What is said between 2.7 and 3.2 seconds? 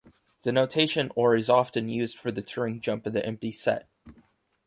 jump of